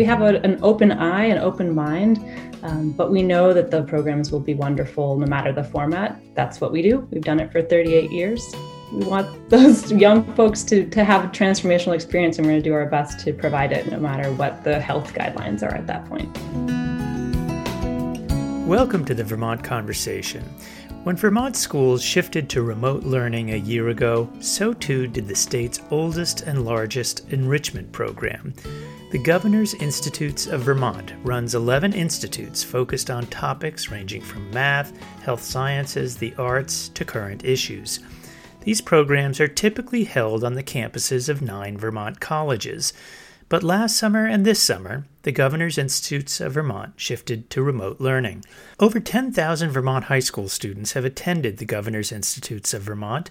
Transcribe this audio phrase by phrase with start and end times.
[0.00, 2.24] we have a, an open eye, an open mind,
[2.62, 6.18] um, but we know that the programs will be wonderful no matter the format.
[6.34, 7.06] That's what we do.
[7.10, 8.42] We've done it for 38 years.
[8.94, 12.70] We want those young folks to, to have a transformational experience, and we're going to
[12.70, 16.06] do our best to provide it no matter what the health guidelines are at that
[16.06, 16.34] point.
[18.66, 20.42] Welcome to the Vermont Conversation.
[21.04, 25.82] When Vermont schools shifted to remote learning a year ago, so too did the state's
[25.90, 28.54] oldest and largest enrichment program.
[29.10, 35.42] The Governor's Institutes of Vermont runs 11 institutes focused on topics ranging from math, health
[35.42, 37.98] sciences, the arts, to current issues.
[38.60, 42.92] These programs are typically held on the campuses of nine Vermont colleges.
[43.50, 48.44] But last summer and this summer, the Governor's Institutes of Vermont shifted to remote learning.
[48.78, 53.28] Over 10,000 Vermont high school students have attended the Governor's Institutes of Vermont.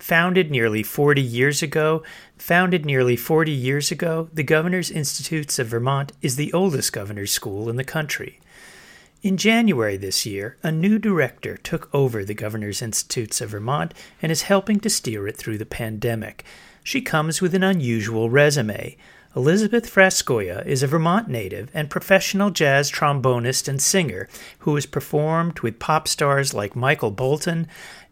[0.00, 2.02] Founded nearly 40 years ago,
[2.36, 7.70] founded nearly 40 years ago, the Governor's Institutes of Vermont is the oldest governor's school
[7.70, 8.40] in the country.
[9.22, 14.32] In January this year, a new director took over the Governor's Institutes of Vermont and
[14.32, 16.44] is helping to steer it through the pandemic.
[16.82, 18.96] She comes with an unusual resume.
[19.36, 24.28] Elizabeth Frascoia is a Vermont native and professional jazz trombonist and singer
[24.60, 27.68] who has performed with pop stars like Michael Bolton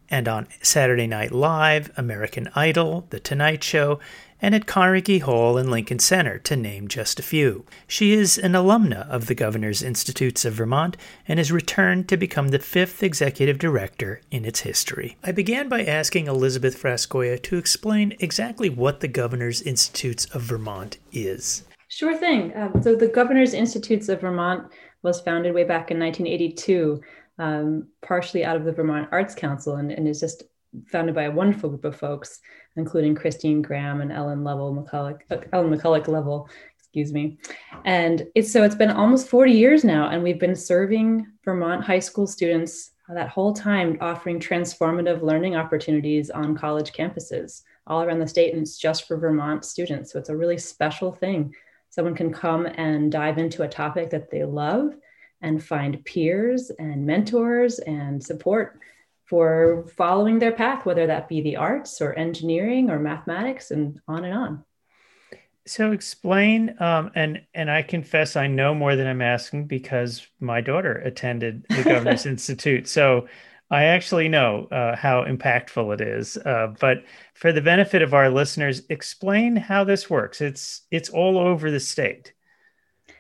[0.09, 3.99] and on Saturday Night Live, American Idol, The Tonight Show,
[4.41, 7.65] and at Carnegie Hall and Lincoln Center, to name just a few.
[7.87, 12.49] She is an alumna of the Governor's Institutes of Vermont and has returned to become
[12.49, 15.17] the fifth executive director in its history.
[15.25, 20.99] I began by asking Elizabeth Frascoia to explain exactly what the Governor's Institutes of Vermont
[21.13, 21.65] is.
[21.89, 22.53] Sure thing.
[22.57, 24.71] Um, so, the Governor's Institutes of Vermont
[25.03, 27.01] was founded way back in 1982,
[27.39, 30.43] um, partially out of the Vermont Arts Council, and, and is just
[30.87, 32.41] founded by a wonderful group of folks,
[32.77, 37.39] including Christine Graham and Ellen Lovell McCulloch, uh, Ellen McCulloch Lovell, excuse me.
[37.85, 41.99] And it's so it's been almost 40 years now, and we've been serving Vermont high
[41.99, 48.29] school students that whole time, offering transformative learning opportunities on college campuses all around the
[48.29, 50.13] state, and it's just for Vermont students.
[50.13, 51.55] So it's a really special thing.
[51.89, 54.95] Someone can come and dive into a topic that they love
[55.41, 58.79] and find peers and mentors and support
[59.29, 64.25] for following their path, whether that be the arts or engineering or mathematics and on
[64.25, 64.65] and on.
[65.67, 70.63] So explain, um, and and I confess I know more than I'm asking because my
[70.63, 73.29] daughter attended the Governor's Institute, so
[73.71, 76.39] I actually know uh, how impactful it is.
[76.39, 80.41] Uh, but for the benefit of our listeners, explain how this works.
[80.41, 82.33] It's it's all over the state.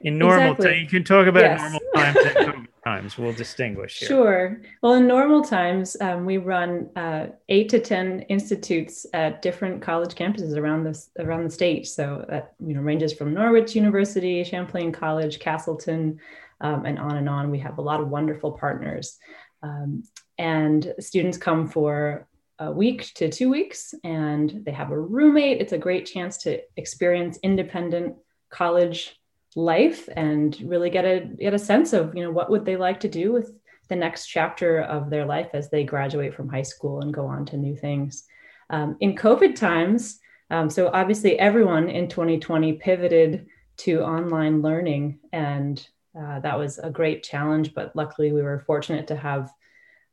[0.01, 0.67] In normal exactly.
[0.67, 1.61] time, you can talk about yes.
[1.61, 4.09] normal times times we'll distinguish here.
[4.09, 4.61] Sure.
[4.83, 8.07] Well, in normal times, um, we run uh, eight to ten
[8.37, 10.95] institutes at different college campuses around the
[11.25, 11.87] around the state.
[11.87, 16.19] So that you know ranges from Norwich University, Champlain College, Castleton,
[16.61, 17.51] um, and on and on.
[17.51, 19.19] We have a lot of wonderful partners,
[19.63, 20.03] um,
[20.39, 22.27] and students come for
[22.59, 25.61] a week to two weeks, and they have a roommate.
[25.61, 28.17] It's a great chance to experience independent
[28.51, 29.19] college
[29.57, 33.01] life and really get a get a sense of you know what would they like
[33.01, 33.53] to do with
[33.89, 37.47] the next chapter of their life as they graduate from high school and go on
[37.47, 38.25] to new things.
[38.71, 40.21] Um, in covid times
[40.51, 43.47] um, so obviously everyone in 2020 pivoted
[43.79, 45.89] to online learning and
[46.19, 49.51] uh, that was a great challenge but luckily we were fortunate to have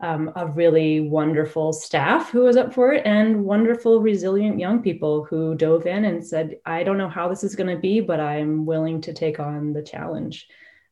[0.02, 5.24] um, a really wonderful staff who was up for it and wonderful, resilient young people
[5.24, 8.20] who dove in and said, I don't know how this is going to be, but
[8.20, 10.48] I'm willing to take on the challenge.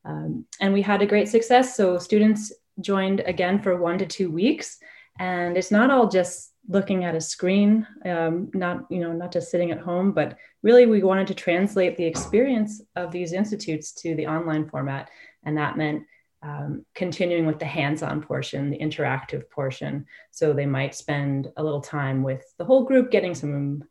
[0.06, 1.76] Um, and we had a great success.
[1.76, 4.78] So students joined again for one to two weeks.
[5.18, 9.50] And it's not all just looking at a screen, um, not, you know, not just
[9.50, 14.14] sitting at home, but really we wanted to translate the experience of these institutes to
[14.14, 15.10] the online format.
[15.44, 16.04] And that meant
[16.44, 20.04] um, continuing with the hands-on portion, the interactive portion.
[20.30, 23.82] So they might spend a little time with the whole group, getting some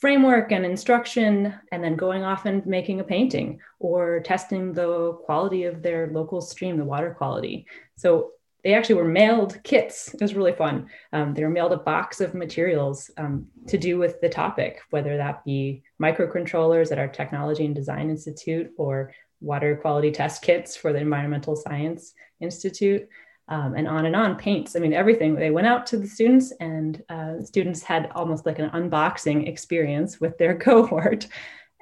[0.00, 5.64] framework and instruction, and then going off and making a painting or testing the quality
[5.64, 7.66] of their local stream, the water quality.
[7.96, 8.30] So
[8.62, 10.14] they actually were mailed kits.
[10.14, 10.88] It was really fun.
[11.12, 15.16] Um, they were mailed a box of materials um, to do with the topic, whether
[15.16, 20.92] that be microcontrollers at our Technology and Design Institute or water quality test kits for
[20.92, 23.08] the Environmental Science Institute,
[23.48, 24.76] um, and on and on, paints.
[24.76, 25.34] I mean, everything.
[25.34, 30.20] They went out to the students, and uh, students had almost like an unboxing experience
[30.20, 31.26] with their cohort,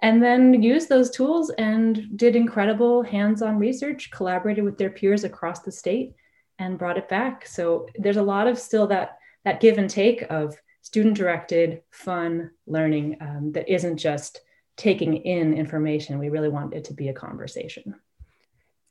[0.03, 5.25] and then used those tools and did incredible hands on research, collaborated with their peers
[5.25, 6.15] across the state,
[6.59, 7.47] and brought it back.
[7.47, 12.51] So there's a lot of still that that give and take of student directed, fun
[12.67, 14.41] learning um, that isn't just
[14.77, 16.19] taking in information.
[16.19, 17.95] We really want it to be a conversation.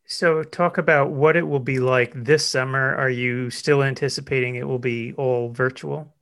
[0.08, 2.96] So, talk about what it will be like this summer.
[2.96, 6.14] Are you still anticipating it will be all virtual?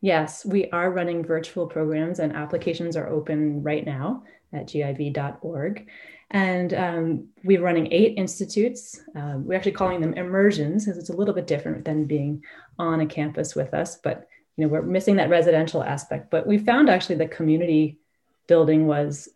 [0.00, 5.88] Yes, we are running virtual programs and applications are open right now at giv.org.
[6.32, 9.00] And um, we're running eight institutes.
[9.14, 12.42] Um, we're actually calling them immersions because it's a little bit different than being
[12.78, 13.96] on a campus with us.
[13.96, 14.26] But
[14.56, 16.30] you know, we're missing that residential aspect.
[16.30, 17.98] But we found actually the community
[18.46, 19.28] building was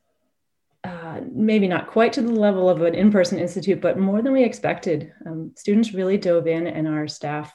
[0.85, 4.44] uh, maybe not quite to the level of an in-person institute, but more than we
[4.44, 5.12] expected.
[5.26, 7.53] Um, students really dove in, and our staff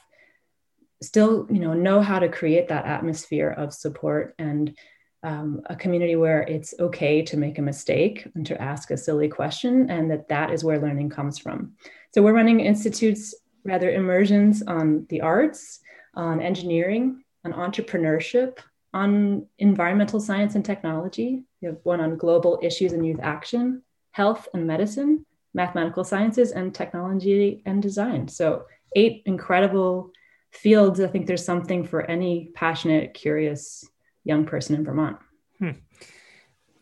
[1.02, 4.76] still, you know, know how to create that atmosphere of support and
[5.24, 9.28] um, a community where it's okay to make a mistake and to ask a silly
[9.28, 11.72] question, and that that is where learning comes from.
[12.12, 13.34] So we're running institutes,
[13.64, 15.80] rather immersions on the arts,
[16.14, 18.58] on engineering, on entrepreneurship,
[18.94, 21.44] on environmental science and technology.
[21.60, 25.24] We have one on global issues and youth action, health and medicine,
[25.54, 28.28] mathematical sciences, and technology and design.
[28.28, 30.10] So, eight incredible
[30.50, 31.00] fields.
[31.00, 33.84] I think there's something for any passionate, curious
[34.24, 35.16] young person in Vermont.
[35.58, 35.70] Hmm.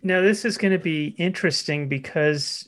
[0.02, 2.66] Now, this is going to be interesting because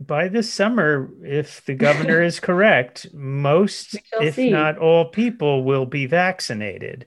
[0.00, 4.50] by this summer, if the governor is correct, most, if see.
[4.50, 7.06] not all people, will be vaccinated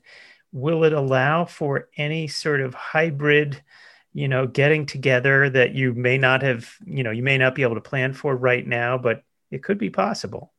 [0.51, 3.61] will it allow for any sort of hybrid
[4.13, 7.63] you know getting together that you may not have you know you may not be
[7.63, 10.53] able to plan for right now but it could be possible?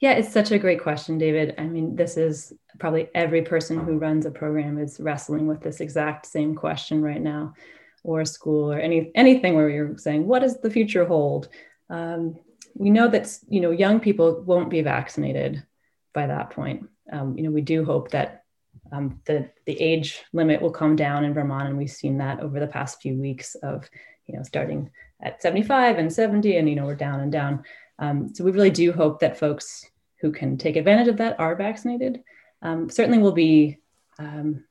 [0.00, 1.54] Yeah it's such a great question david.
[1.58, 5.80] I mean this is probably every person who runs a program is wrestling with this
[5.80, 7.54] exact same question right now
[8.02, 11.48] or school or any anything where you're saying what does the future hold?
[11.90, 12.36] Um,
[12.74, 15.64] we know that you know young people won't be vaccinated
[16.12, 16.88] by that point.
[17.12, 18.44] Um, you know we do hope that
[18.92, 22.60] um, the the age limit will come down in Vermont, and we've seen that over
[22.60, 23.88] the past few weeks of
[24.26, 24.90] you know starting
[25.22, 27.64] at 75 and 70, and you know we're down and down.
[27.98, 29.84] Um, so we really do hope that folks
[30.20, 32.22] who can take advantage of that are vaccinated.
[32.62, 33.78] Um, certainly, will be
[34.18, 34.64] um,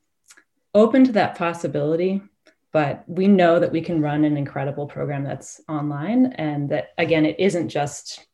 [0.74, 2.22] open to that possibility,
[2.72, 7.26] but we know that we can run an incredible program that's online, and that again,
[7.26, 8.26] it isn't just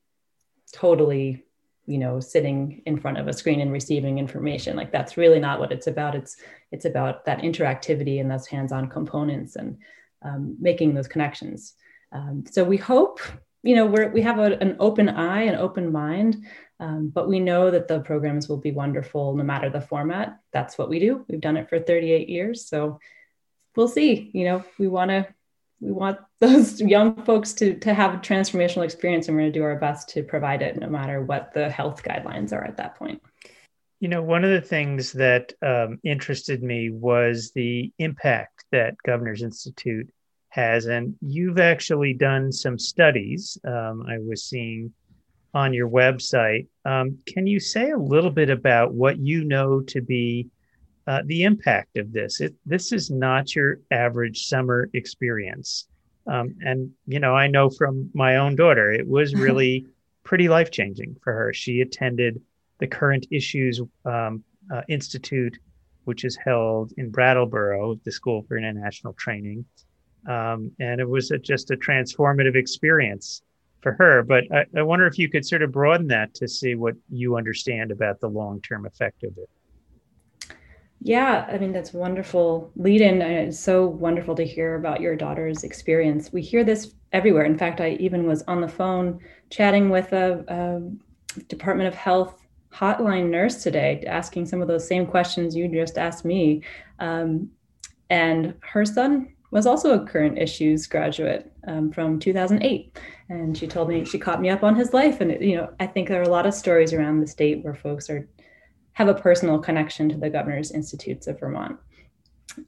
[0.74, 1.44] totally
[1.92, 4.78] you know sitting in front of a screen and receiving information.
[4.78, 6.16] Like that's really not what it's about.
[6.16, 6.38] It's
[6.72, 9.78] it's about that interactivity and those hands-on components and
[10.22, 11.74] um, making those connections.
[12.14, 13.20] Um, so we hope
[13.64, 16.46] you know we're, we have a, an open eye an open mind
[16.80, 20.40] um, but we know that the programs will be wonderful no matter the format.
[20.52, 21.24] That's what we do.
[21.30, 22.68] We've done it for 38 years.
[22.68, 23.00] So
[23.76, 24.32] we'll see.
[24.34, 25.28] You know we want to
[25.82, 29.60] we want those young folks to, to have a transformational experience and we're going to
[29.60, 32.96] do our best to provide it no matter what the health guidelines are at that
[32.96, 33.22] point.
[34.00, 39.44] You know one of the things that um, interested me was the impact that governors
[39.44, 40.10] institute
[40.50, 44.92] has and you've actually done some studies um, i was seeing
[45.54, 46.68] on your website.
[46.86, 50.48] Um, can you say a little bit about what you know to be
[51.08, 52.42] uh, the impact of this.
[52.42, 55.88] It, this is not your average summer experience.
[56.28, 59.88] Um, and, you know, I know from my own daughter, it was really
[60.24, 61.54] pretty life changing for her.
[61.54, 62.42] She attended
[62.80, 64.44] the Current Issues um,
[64.74, 65.58] uh, Institute,
[66.06, 69.66] which is held in Brattleboro, the School for International Training.
[70.28, 73.42] Um, and it was a, just a transformative experience
[73.82, 74.22] for her.
[74.22, 77.38] But I, I wonder if you could sort of broaden that to see what you
[77.38, 79.50] understand about the long term effect of it.
[81.04, 83.24] Yeah, I mean, that's wonderful lead in.
[83.24, 86.32] It's so wonderful to hear about your daughter's experience.
[86.32, 87.46] We hear this everywhere.
[87.46, 92.40] In fact, I even was on the phone chatting with a, a Department of Health
[92.72, 96.62] hotline nurse today, asking some of those same questions you just asked me.
[97.00, 97.50] Um,
[98.12, 102.98] and her son was also a current issues graduate um, from 2008
[103.30, 105.70] and she told me she caught me up on his life and it, you know
[105.80, 108.28] i think there are a lot of stories around the state where folks are
[109.02, 111.76] have a personal connection to the Governor's Institutes of Vermont.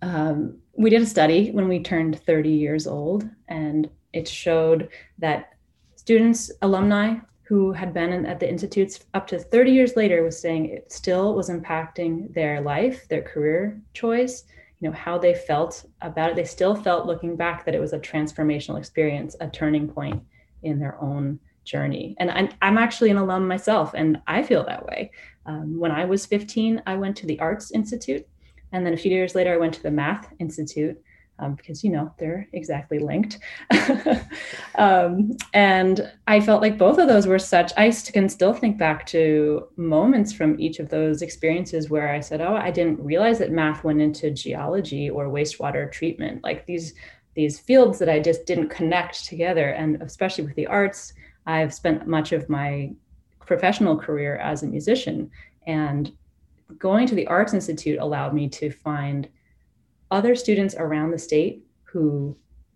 [0.01, 5.53] Um, we did a study when we turned 30 years old, and it showed that
[5.95, 10.65] students, alumni who had been at the institutes up to 30 years later was saying
[10.65, 14.45] it still was impacting their life, their career choice,
[14.79, 16.35] you know, how they felt about it.
[16.35, 20.23] They still felt looking back that it was a transformational experience, a turning point
[20.63, 22.15] in their own journey.
[22.19, 25.11] And I'm, I'm actually an alum myself, and I feel that way.
[25.45, 28.27] Um, when I was 15, I went to the Arts Institute.
[28.71, 30.99] And then a few years later, I went to the Math Institute
[31.39, 33.39] um, because, you know, they're exactly linked.
[34.75, 39.05] um, and I felt like both of those were such, I can still think back
[39.07, 43.51] to moments from each of those experiences where I said, oh, I didn't realize that
[43.51, 46.43] math went into geology or wastewater treatment.
[46.43, 46.93] Like these
[47.35, 49.69] these fields that I just didn't connect together.
[49.69, 51.13] And especially with the arts,
[51.45, 52.93] I've spent much of my
[53.45, 55.29] professional career as a musician.
[55.67, 56.11] And
[56.77, 59.27] going to the Arts Institute allowed me to find
[60.11, 62.35] other students around the state who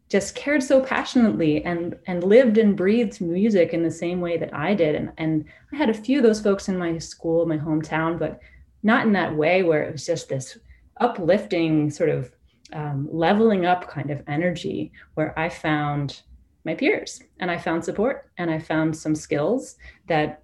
[0.10, 4.54] just cared so passionately and and lived and breathed music in the same way that
[4.54, 4.96] I did.
[4.96, 8.40] And and I had a few of those folks in my school, my hometown, but
[8.84, 10.58] not in that way where it was just this
[11.00, 12.32] uplifting sort of
[12.74, 16.22] um, leveling up kind of energy where I found
[16.68, 20.44] my peers and I found support and I found some skills that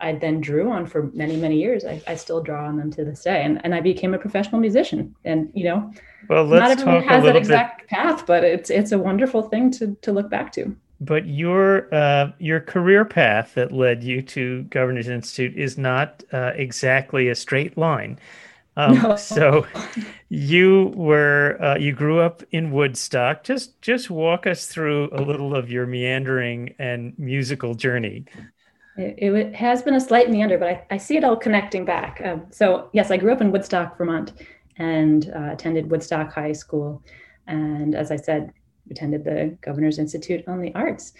[0.00, 1.84] I then drew on for many, many years.
[1.84, 3.42] I, I still draw on them to this day.
[3.42, 5.16] And, and I became a professional musician.
[5.24, 5.90] And, you know,
[6.28, 7.88] well, let's not everyone has that exact bit.
[7.88, 10.76] path, but it's it's a wonderful thing to to look back to.
[11.00, 16.52] But your uh, your career path that led you to Governor's Institute is not uh,
[16.54, 18.18] exactly a straight line.
[18.76, 19.16] Um, No.
[19.16, 19.66] So,
[20.28, 23.44] you were uh, you grew up in Woodstock.
[23.44, 28.24] Just just walk us through a little of your meandering and musical journey.
[28.96, 32.20] It, it has been a slight meander, but I, I see it all connecting back.
[32.24, 34.32] Um, so, yes, I grew up in Woodstock, Vermont,
[34.76, 37.02] and uh, attended Woodstock High School.
[37.46, 38.52] And as I said,
[38.90, 41.12] attended the Governor's Institute on the Arts.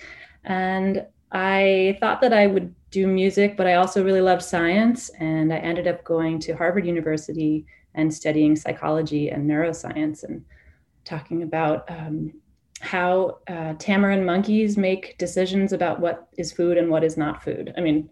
[0.45, 5.11] And I thought that I would do music, but I also really loved science.
[5.19, 10.45] And I ended up going to Harvard University and studying psychology and neuroscience and
[11.05, 12.33] talking about um,
[12.81, 17.75] how uh, tamarin monkeys make decisions about what is food and what is not food.
[17.77, 18.09] I mean,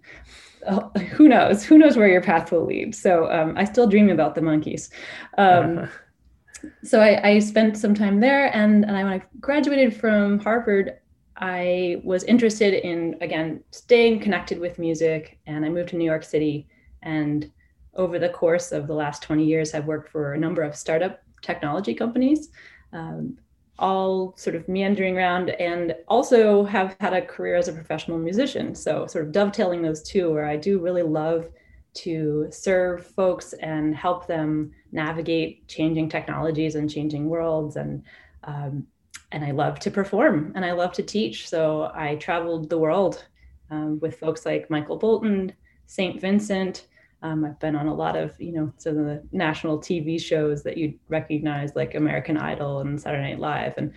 [0.66, 1.64] uh, who knows?
[1.64, 2.94] Who knows where your path will lead?
[2.94, 4.90] So um, I still dream about the monkeys.
[5.38, 5.88] Um,
[6.82, 10.98] so I, I spent some time there, and, and I, when I graduated from Harvard,
[11.42, 16.22] I was interested in again staying connected with music, and I moved to New York
[16.22, 16.68] City.
[17.02, 17.50] And
[17.94, 21.20] over the course of the last 20 years, I've worked for a number of startup
[21.42, 22.50] technology companies.
[22.92, 23.38] Um,
[23.80, 28.72] all sort of meandering around and also have had a career as a professional musician.
[28.76, 31.48] So, sort of dovetailing those two, where I do really love
[31.94, 37.74] to serve folks and help them navigate changing technologies and changing worlds.
[37.74, 38.04] And,
[38.44, 38.86] um,
[39.32, 41.48] and I love to perform and I love to teach.
[41.48, 43.26] So, I traveled the world
[43.70, 45.52] um, with folks like Michael Bolton,
[45.86, 46.20] St.
[46.20, 46.86] Vincent,
[47.22, 50.62] um, I've been on a lot of, you know, some of the national TV shows
[50.64, 53.92] that you recognize, like American Idol and Saturday Night Live, and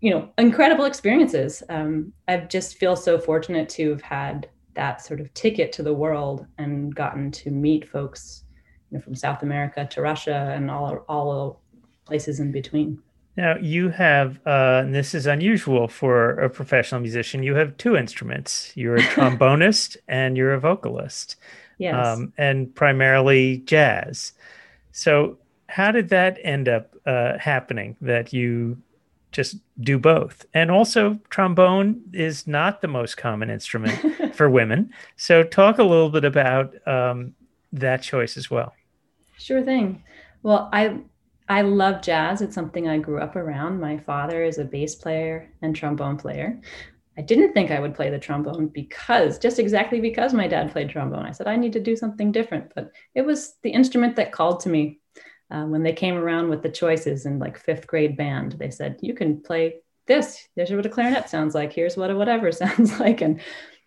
[0.00, 1.62] you know, incredible experiences.
[1.68, 5.94] Um, I just feel so fortunate to have had that sort of ticket to the
[5.94, 8.42] world and gotten to meet folks,
[8.90, 11.62] you know, from South America to Russia and all all
[12.06, 12.98] places in between.
[13.36, 17.42] Now you have, uh, and this is unusual for a professional musician.
[17.42, 18.72] You have two instruments.
[18.76, 21.36] You're a trombonist and you're a vocalist.
[21.78, 22.06] Yes.
[22.06, 24.32] um, and primarily jazz.
[24.92, 25.38] So,
[25.68, 28.80] how did that end up uh, happening that you
[29.32, 30.46] just do both?
[30.54, 34.92] And also, trombone is not the most common instrument for women.
[35.16, 37.34] So, talk a little bit about um,
[37.72, 38.72] that choice as well.
[39.36, 40.04] Sure thing.
[40.44, 41.00] Well, I
[41.48, 42.40] I love jazz.
[42.40, 43.80] It's something I grew up around.
[43.80, 46.60] My father is a bass player and trombone player.
[47.16, 50.88] I didn't think I would play the trombone because just exactly because my dad played
[50.88, 51.26] trombone.
[51.26, 54.60] I said I need to do something different, but it was the instrument that called
[54.60, 55.00] to me
[55.50, 58.52] uh, when they came around with the choices in like fifth grade band.
[58.52, 60.48] They said you can play this.
[60.56, 61.72] There's what a clarinet sounds like.
[61.72, 63.40] Here's what a whatever sounds like, and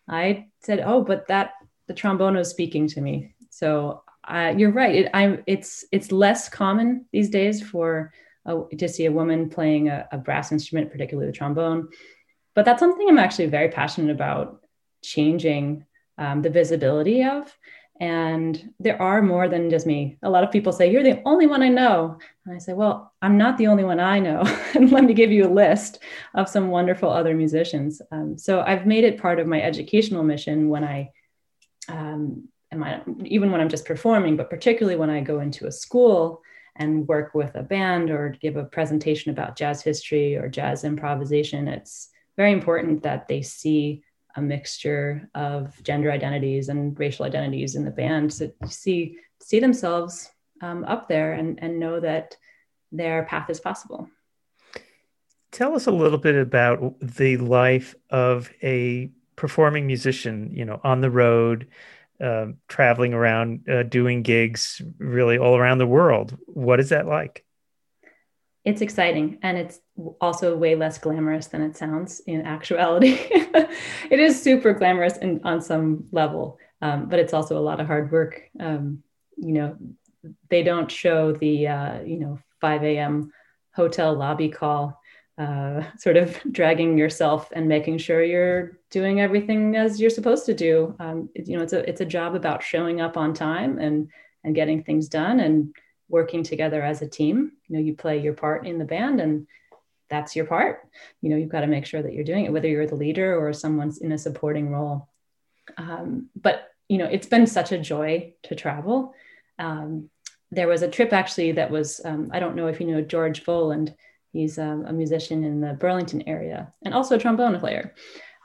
[0.08, 1.54] I said, oh, but that
[1.88, 3.34] the trombone was speaking to me.
[3.50, 4.96] So uh, you're right.
[4.96, 5.44] It, I'm.
[5.48, 8.14] It's it's less common these days for
[8.46, 11.90] a, to see a woman playing a, a brass instrument, particularly the trombone
[12.58, 14.66] but that's something I'm actually very passionate about
[15.04, 15.86] changing
[16.18, 17.56] um, the visibility of.
[18.00, 20.18] And there are more than just me.
[20.24, 22.18] A lot of people say, You're the only one I know.
[22.48, 24.42] And I say, Well, I'm not the only one I know.
[24.74, 26.00] and let me give you a list
[26.34, 28.02] of some wonderful other musicians.
[28.12, 31.12] Um, so I've made it part of my educational mission when I,
[31.90, 36.42] um, I, even when I'm just performing, but particularly when I go into a school
[36.76, 41.68] and work with a band or give a presentation about jazz history or jazz improvisation.
[41.68, 44.04] It's very important that they see
[44.36, 50.30] a mixture of gender identities and racial identities in the band to see see themselves
[50.62, 52.36] um, up there and, and know that
[52.92, 54.10] their path is possible.
[55.52, 61.02] Tell us a little bit about the life of a performing musician, you know, on
[61.02, 61.68] the road,
[62.24, 66.38] uh, traveling around, uh, doing gigs really all around the world.
[66.48, 67.46] What is that like?
[68.68, 69.80] it's exciting and it's
[70.20, 73.18] also way less glamorous than it sounds in actuality
[74.12, 77.88] it is super glamorous and on some level um, but it's also a lot of
[77.88, 79.02] hard work um,
[79.38, 79.78] you know
[80.50, 83.32] they don't show the uh, you know 5 a.m
[83.74, 85.00] hotel lobby call
[85.38, 90.54] uh, sort of dragging yourself and making sure you're doing everything as you're supposed to
[90.54, 90.96] do.
[91.00, 94.10] Um, you know, it's a it's a job about showing up on time and
[94.44, 95.76] and getting things done and
[96.10, 97.52] working together as a team.
[97.68, 99.48] You know, you play your part in the band and
[100.10, 100.88] that's your part.
[101.22, 103.38] You know, you've got to make sure that you're doing it, whether you're the leader
[103.38, 105.10] or someone's in a supporting role.
[105.78, 109.14] Um, but you know, it's been such a joy to travel.
[109.60, 110.10] Um,
[110.52, 113.44] there was a trip actually that was um, I don't know if you know George
[113.44, 113.94] Voland
[114.32, 117.94] He's um, a musician in the Burlington area and also a trombone player.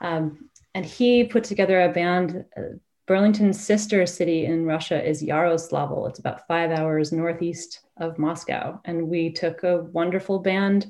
[0.01, 2.45] Um, and he put together a band.
[2.57, 6.07] Uh, Burlington's sister city in Russia is Yaroslavl.
[6.09, 8.79] It's about five hours northeast of Moscow.
[8.85, 10.89] And we took a wonderful band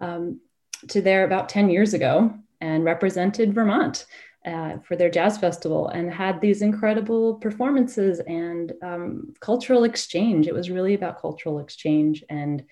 [0.00, 0.40] um,
[0.88, 4.06] to there about 10 years ago and represented Vermont.
[4.44, 10.48] Uh, for their jazz festival and had these incredible performances and um, cultural exchange.
[10.48, 12.64] It was really about cultural exchange and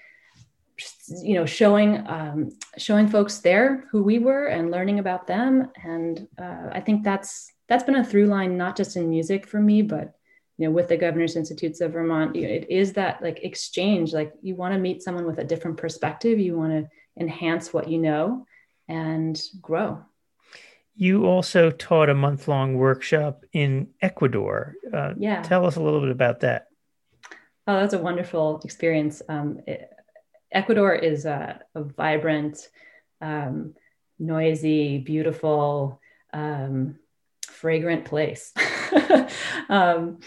[1.22, 5.70] you know showing um, showing folks there who we were and learning about them.
[5.82, 9.60] And uh, i think that's that's been a through line not just in music for
[9.60, 10.14] me but
[10.58, 14.54] you know with the governors institutes of vermont it is that like exchange like you
[14.54, 16.38] want to meet someone with a different perspective.
[16.38, 18.46] You want to enhance what you know
[18.88, 20.02] and grow.
[20.96, 24.75] You also taught a month long workshop in ecuador.
[24.92, 25.42] Uh, yeah.
[25.42, 26.66] tell us a little bit about that.
[27.66, 29.22] Oh that's a wonderful experience.
[29.28, 29.90] Um, it,
[30.52, 32.69] Ecuador is a, a vibrant,
[33.21, 33.75] um,
[34.19, 36.00] noisy, beautiful,
[36.33, 36.99] um,
[37.42, 38.52] fragrant place.
[39.69, 40.19] um,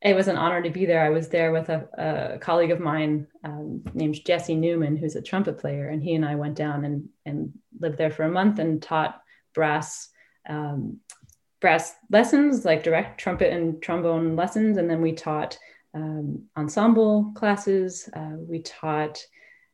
[0.00, 1.04] it was an honor to be there.
[1.04, 5.22] I was there with a, a colleague of mine um, named Jesse Newman, who's a
[5.22, 8.58] trumpet player, and he and I went down and, and lived there for a month
[8.58, 9.20] and taught
[9.54, 10.08] brass
[10.48, 10.98] um,
[11.60, 15.56] brass lessons, like direct trumpet and trombone lessons, and then we taught
[15.94, 18.10] um, ensemble classes.
[18.12, 19.24] Uh, we taught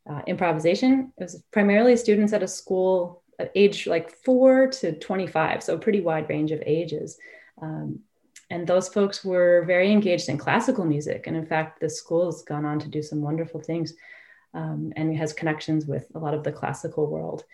[0.08, 1.12] uh, improvisation.
[1.18, 5.78] It was primarily students at a school at age like four to 25, so a
[5.78, 7.18] pretty wide range of ages.
[7.60, 8.00] Um,
[8.50, 11.26] and those folks were very engaged in classical music.
[11.26, 13.92] And in fact, the school has gone on to do some wonderful things
[14.54, 17.44] um, and has connections with a lot of the classical world.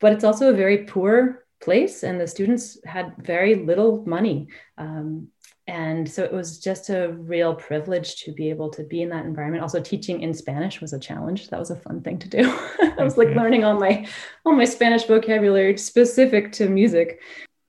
[0.00, 4.48] But it's also a very poor place, and the students had very little money.
[4.76, 5.28] Um,
[5.68, 9.24] and so it was just a real privilege to be able to be in that
[9.24, 9.62] environment.
[9.62, 11.48] Also teaching in spanish was a challenge.
[11.48, 12.40] That was a fun thing to do.
[12.98, 14.06] I was like learning all my
[14.44, 17.20] all my spanish vocabulary specific to music.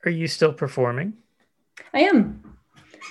[0.06, 1.14] Are you still performing?
[1.94, 2.44] I am.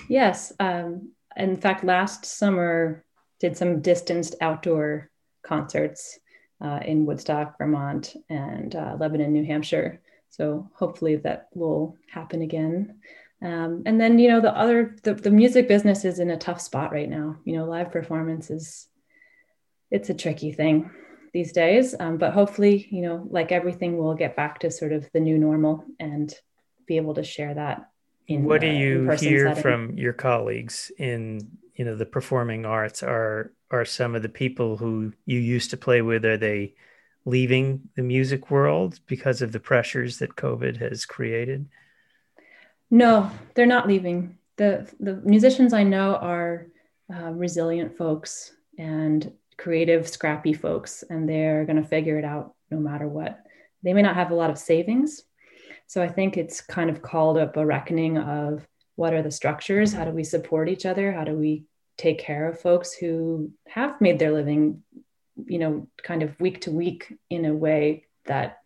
[0.07, 3.03] Yes um, in fact last summer
[3.39, 5.09] did some distanced outdoor
[5.43, 6.17] concerts
[6.61, 10.01] uh, in woodstock vermont and uh, lebanon new hampshire.
[10.29, 12.99] So hopefully that will happen again
[13.41, 16.59] um, and then, you know, the other, the, the music business is in a tough
[16.59, 17.37] spot right now.
[17.45, 18.87] You know, live performance is,
[19.91, 20.89] it's a tricky thing
[21.33, 21.93] these days.
[21.99, 25.37] Um, but hopefully, you know, like everything, we'll get back to sort of the new
[25.37, 26.33] normal and
[26.87, 27.89] be able to share that.
[28.27, 29.61] In, what do you hear setting.
[29.61, 33.03] from your colleagues in, you know, the performing arts?
[33.03, 36.25] Are are some of the people who you used to play with?
[36.25, 36.73] Are they
[37.23, 41.69] leaving the music world because of the pressures that COVID has created?
[42.89, 44.37] No, they're not leaving.
[44.57, 46.67] the The musicians I know are
[47.13, 52.79] uh, resilient folks and creative, scrappy folks, and they're going to figure it out no
[52.79, 53.39] matter what.
[53.83, 55.23] They may not have a lot of savings,
[55.87, 59.93] so I think it's kind of called up a reckoning of what are the structures?
[59.93, 61.11] How do we support each other?
[61.11, 61.65] How do we
[61.97, 64.83] take care of folks who have made their living,
[65.45, 68.59] you know, kind of week to week in a way that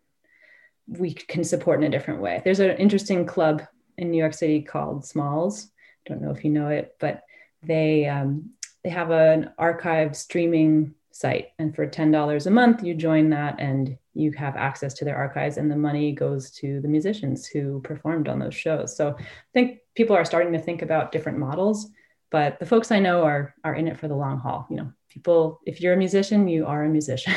[0.88, 2.42] we can support in a different way.
[2.44, 3.64] There's an interesting club
[4.02, 5.70] in New York City called Smalls.
[6.08, 7.24] Don't know if you know it, but
[7.64, 8.50] they um,
[8.84, 13.60] they have an archive streaming site, and for ten dollars a month, you join that,
[13.60, 17.80] and you have access to their archives, and the money goes to the musicians who
[17.82, 18.98] performed on those shows.
[18.98, 21.88] So I think people are starting to think about different models,
[22.32, 24.66] but the folks I know are are in it for the long haul.
[24.72, 27.34] You know, people, if you're a musician, you are a musician.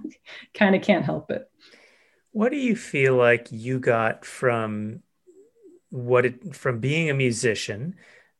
[0.54, 1.48] kind of can't help it.
[2.32, 5.02] What do you feel like you got from
[5.90, 7.96] what it from being a musician,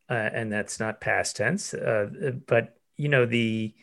[0.08, 3.74] uh, and that's not past tense, uh, but you know the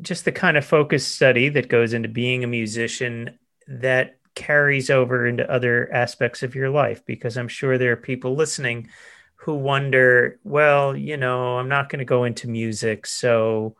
[0.00, 5.26] just the kind of focus study that goes into being a musician that carries over
[5.26, 8.88] into other aspects of your life because i'm sure there are people listening
[9.34, 13.74] who wonder well you know i'm not going to go into music so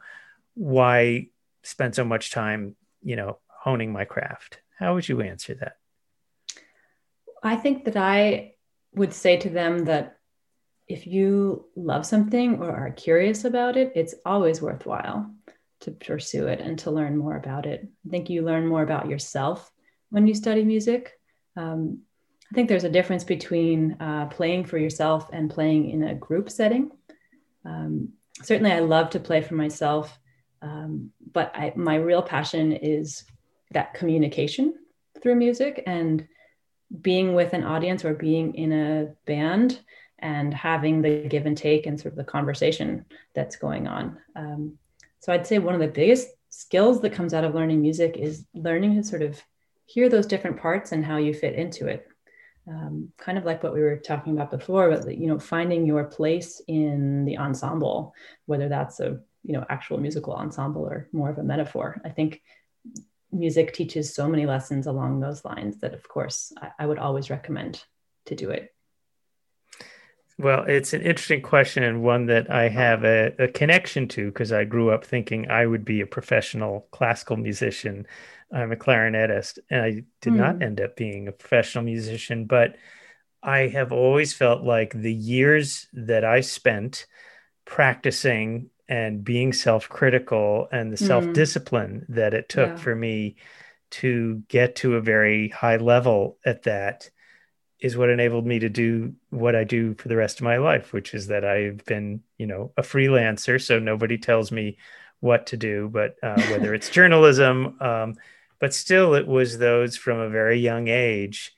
[0.55, 1.29] why
[1.63, 4.61] spend so much time you know honing my craft?
[4.79, 5.77] How would you answer that?
[7.43, 8.55] I think that i
[8.99, 10.19] would say to them that
[10.87, 15.31] if you love something or are curious about it, it's always worthwhile.
[15.81, 17.87] to pursue it and to learn more about it.
[18.07, 19.71] I think you learn more about yourself
[20.11, 21.13] when you study music.
[21.57, 22.01] Um,
[22.51, 26.51] I think there's a difference between uh, playing for yourself and playing in a group
[26.51, 26.91] setting.
[27.65, 30.19] Um, certainly, I love to play for myself,
[30.63, 33.25] um, but I, my real passion is
[33.71, 34.75] that communication
[35.23, 36.27] through music and
[37.01, 39.81] being with an audience or being in a band
[40.19, 44.19] and having the give and take and sort of the conversation that's going on.
[44.35, 44.79] Um,
[45.21, 48.45] so I'd say one of the biggest skills that comes out of learning music is
[48.55, 49.41] learning to sort of
[49.87, 52.07] hear those different parts and how you fit into it.
[52.67, 56.05] Um, kind of like what we were talking about before, but you know, finding your
[56.05, 61.39] place in the ensemble, whether that's a you know actual musical ensemble or more of
[61.39, 61.99] a metaphor.
[62.05, 62.43] I think
[63.33, 67.31] music teaches so many lessons along those lines that, of course, I, I would always
[67.31, 67.85] recommend
[68.27, 68.73] to do it.
[70.39, 74.53] Well, it's an interesting question and one that I have a, a connection to because
[74.53, 78.07] I grew up thinking I would be a professional classical musician.
[78.53, 79.91] I'm a clarinetist, and I
[80.23, 80.37] did mm.
[80.37, 80.63] not hmm.
[80.63, 82.77] end up being a professional musician, but
[83.43, 87.07] I have always felt like the years that I spent
[87.65, 91.07] practicing and being self-critical and the mm.
[91.07, 92.77] self-discipline that it took yeah.
[92.77, 93.37] for me
[93.91, 97.11] to get to a very high level at that
[97.81, 100.93] is what enabled me to do what I do for the rest of my life,
[100.93, 103.63] which is that I've been, you know, a freelancer.
[103.63, 104.79] So nobody tells me
[105.21, 108.15] what to do, but uh, whether it's journalism, um,
[108.59, 111.55] but still, it was those from a very young age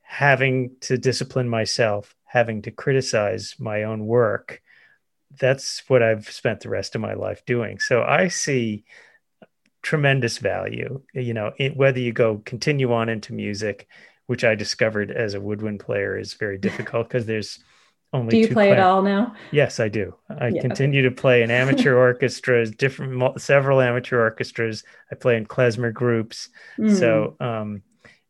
[0.00, 4.60] having to discipline myself, having to criticize my own work.
[5.38, 7.78] That's what I've spent the rest of my life doing.
[7.78, 8.84] So I see
[9.82, 13.88] tremendous value, you know, it, whether you go continue on into music
[14.26, 17.58] which I discovered as a woodwind player is very difficult because there's
[18.14, 18.30] only.
[18.30, 19.34] Do you play it all now?
[19.50, 20.14] Yes, I do.
[20.28, 21.14] I yeah, continue okay.
[21.14, 24.84] to play in amateur orchestras, different several amateur orchestras.
[25.10, 26.98] I play in klezmer groups, mm.
[26.98, 27.82] so um,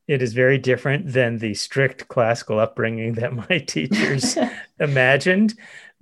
[0.07, 4.37] it is very different than the strict classical upbringing that my teachers
[4.79, 5.55] imagined.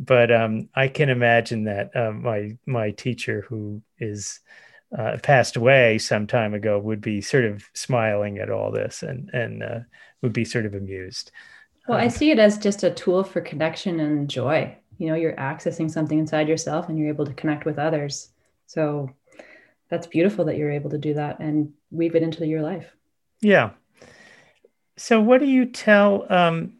[0.02, 4.40] But um, I can imagine that uh, my my teacher, who is
[4.96, 9.28] uh, passed away some time ago would be sort of smiling at all this and
[9.34, 9.80] and uh,
[10.22, 11.32] would be sort of amused.
[11.86, 14.74] Well, um, I see it as just a tool for connection and joy.
[14.96, 18.30] You know, you're accessing something inside yourself and you're able to connect with others.
[18.66, 19.10] So
[19.90, 22.94] that's beautiful that you're able to do that and weave it into your life.
[23.40, 23.70] Yeah.
[24.96, 26.74] So, what do you tell um,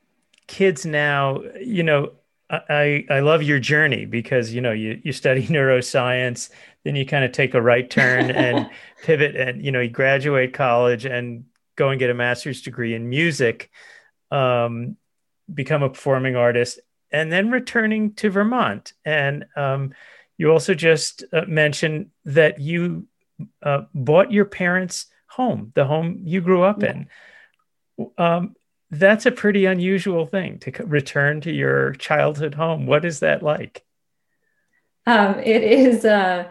[0.47, 1.43] kids now?
[1.61, 2.13] You know,
[2.51, 6.51] I, I love your journey because you know you you study neuroscience,
[6.85, 8.69] then you kind of take a right turn and
[9.03, 11.45] pivot, and you know you graduate college and
[11.77, 13.71] go and get a master's degree in music,
[14.31, 14.97] um,
[15.53, 16.81] become a performing artist,
[17.13, 18.93] and then returning to Vermont.
[19.05, 19.95] And um,
[20.37, 23.07] you also just uh, mentioned that you
[23.63, 26.91] uh, bought your parents' home, the home you grew up yeah.
[27.99, 28.09] in.
[28.19, 28.57] Um,
[28.91, 32.87] that's a pretty unusual thing to return to your childhood home.
[32.87, 33.85] What is that like?
[35.07, 36.05] Um, it is.
[36.05, 36.51] Uh,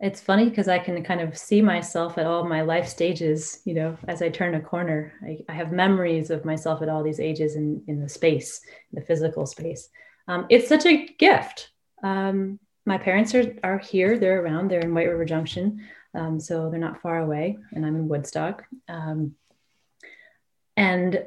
[0.00, 3.60] it's funny because I can kind of see myself at all my life stages.
[3.64, 7.02] You know, as I turn a corner, I, I have memories of myself at all
[7.02, 8.60] these ages in in the space,
[8.92, 9.88] the physical space.
[10.28, 11.70] Um, it's such a gift.
[12.02, 14.18] Um, my parents are are here.
[14.18, 14.68] They're around.
[14.68, 18.64] They're in White River Junction, um, so they're not far away, and I'm in Woodstock.
[18.88, 19.34] Um,
[20.76, 21.26] and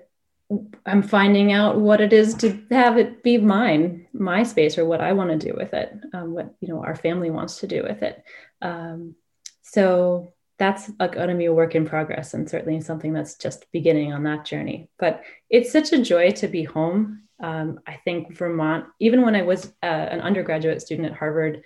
[0.85, 5.01] I'm finding out what it is to have it be mine, my space, or what
[5.01, 7.81] I want to do with it, um, what you know our family wants to do
[7.83, 8.23] with it.
[8.61, 9.15] Um,
[9.63, 14.13] so that's going to be a work in progress, and certainly something that's just beginning
[14.13, 14.89] on that journey.
[14.99, 17.23] But it's such a joy to be home.
[17.39, 21.63] Um, I think Vermont, even when I was uh, an undergraduate student at Harvard,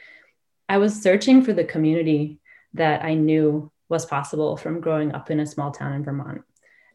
[0.69, 2.39] I was searching for the community
[2.73, 6.43] that I knew was possible from growing up in a small town in Vermont.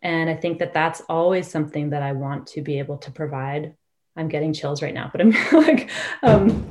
[0.04, 3.74] And I think that that's always something that I want to be able to provide.
[4.16, 5.90] I'm getting chills right now, but I'm like,
[6.22, 6.68] um,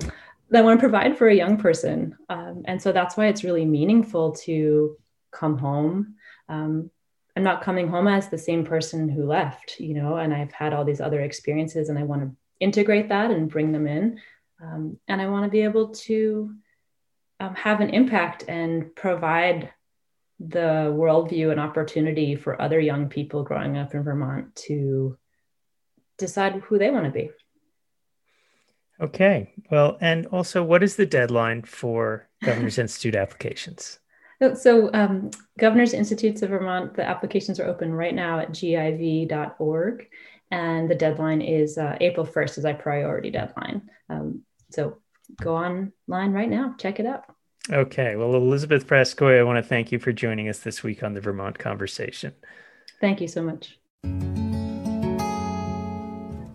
[0.53, 2.15] I want to provide for a young person.
[2.29, 4.95] Um, and so that's why it's really meaningful to
[5.31, 6.15] come home.
[6.47, 6.91] Um,
[7.35, 10.71] I'm not coming home as the same person who left, you know, and I've had
[10.71, 14.19] all these other experiences and I want to integrate that and bring them in.
[14.61, 16.53] Um, and I want to be able to
[17.39, 19.73] um, have an impact and provide
[20.49, 25.17] the worldview and opportunity for other young people growing up in Vermont to
[26.17, 27.31] decide who they want to be.
[29.01, 29.53] Okay.
[29.71, 33.99] Well, and also, what is the deadline for Governor's Institute applications?
[34.55, 40.07] So, um, Governor's Institutes of Vermont, the applications are open right now at giv.org.
[40.51, 43.89] And the deadline is uh, April 1st is our priority deadline.
[44.09, 44.97] Um, so,
[45.41, 47.23] go online right now, check it out.
[47.71, 48.15] Okay.
[48.15, 51.21] Well, Elizabeth Frascoia, I want to thank you for joining us this week on the
[51.21, 52.33] Vermont Conversation.
[52.99, 53.79] Thank you so much.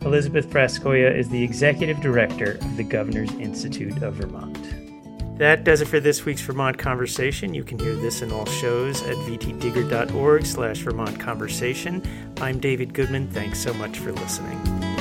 [0.03, 4.59] Elizabeth Frascoia is the Executive Director of the Governor's Institute of Vermont.
[5.39, 7.55] That does it for this week's Vermont Conversation.
[7.55, 12.03] You can hear this and all shows at vtdigger.org slash Vermont Conversation.
[12.41, 13.29] I'm David Goodman.
[13.29, 14.98] Thanks so much for listening.